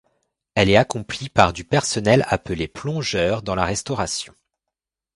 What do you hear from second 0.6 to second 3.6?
est accomplie par du personnel appelé plongeurs dans